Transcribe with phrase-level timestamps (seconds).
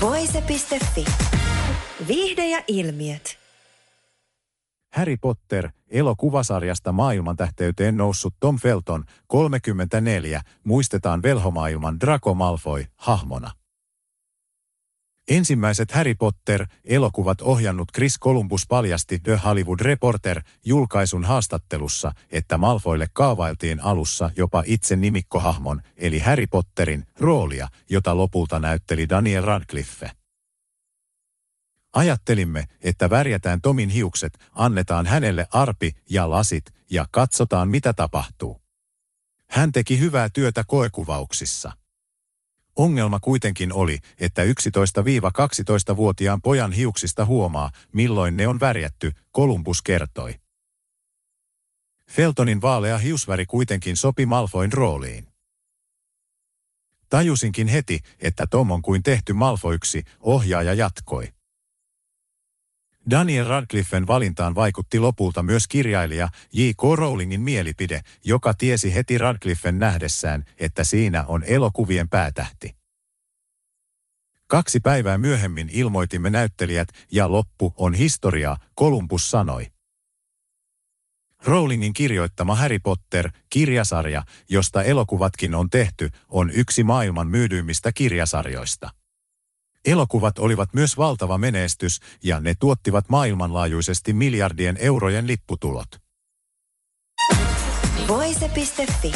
[0.00, 1.04] Voise.fi.
[2.08, 3.38] Viihde ja ilmiöt.
[4.92, 13.50] Harry Potter, elokuvasarjasta maailmantähteyteen noussut Tom Felton, 34, muistetaan velhomaailman Draco Malfoy hahmona.
[15.30, 23.80] Ensimmäiset Harry Potter-elokuvat ohjannut Chris Columbus paljasti The Hollywood Reporter julkaisun haastattelussa, että Malfoille kaavailtiin
[23.80, 30.10] alussa jopa itse nimikkohahmon, eli Harry Potterin, roolia, jota lopulta näytteli Daniel Radcliffe.
[31.92, 38.60] Ajattelimme, että värjätään Tomin hiukset, annetaan hänelle arpi ja lasit ja katsotaan mitä tapahtuu.
[39.50, 41.79] Hän teki hyvää työtä koekuvauksissa.
[42.80, 50.34] Ongelma kuitenkin oli, että 11-12-vuotiaan pojan hiuksista huomaa, milloin ne on värjätty, Kolumbus kertoi.
[52.10, 55.28] Feltonin vaalea hiusväri kuitenkin sopi Malfoin rooliin.
[57.08, 61.32] Tajusinkin heti, että Tom on kuin tehty Malfoyksi, ohjaaja jatkoi.
[63.10, 66.82] Daniel Radcliffen valintaan vaikutti lopulta myös kirjailija J.K.
[66.94, 72.76] Rowlingin mielipide, joka tiesi heti Radcliffen nähdessään, että siinä on elokuvien päätähti.
[74.46, 79.66] Kaksi päivää myöhemmin ilmoitimme näyttelijät ja loppu on historiaa, Columbus sanoi.
[81.44, 88.90] Rowlingin kirjoittama Harry Potter-kirjasarja, josta elokuvatkin on tehty, on yksi maailman myydyimmistä kirjasarjoista.
[89.84, 95.88] Elokuvat olivat myös valtava menestys ja ne tuottivat maailmanlaajuisesti miljardien eurojen lipputulot.
[98.08, 99.12] Voise.fi.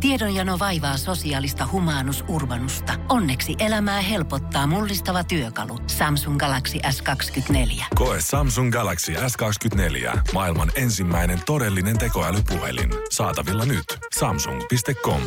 [0.00, 2.92] Tiedonjano vaivaa sosiaalista humanus urbanusta.
[3.08, 5.78] Onneksi elämää helpottaa mullistava työkalu.
[5.86, 7.84] Samsung Galaxy S24.
[7.94, 10.18] Koe Samsung Galaxy S24.
[10.32, 12.90] Maailman ensimmäinen todellinen tekoälypuhelin.
[13.10, 13.84] Saatavilla nyt.
[14.18, 15.20] Samsung.com.